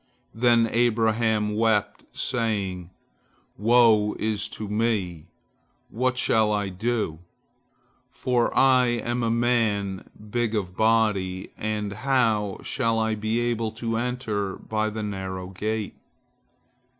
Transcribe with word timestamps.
Then 0.33 0.65
Abraham 0.71 1.55
wept, 1.55 2.05
saying, 2.11 2.89
"Woe 3.55 4.15
is 4.17 4.59
me, 4.59 5.27
what 5.91 6.17
shall 6.17 6.51
I 6.51 6.69
do? 6.69 7.19
for 8.09 8.51
I 8.57 8.87
am 8.87 9.21
a 9.21 9.29
man 9.29 10.09
big 10.31 10.55
of 10.55 10.75
body, 10.75 11.51
and 11.55 11.93
how 11.93 12.57
shall 12.63 12.97
I 12.97 13.13
be 13.13 13.41
able 13.41 13.69
to 13.73 13.97
enter 13.97 14.55
by 14.55 14.89
the 14.89 15.03
narrow 15.03 15.49
gate?" 15.49 15.97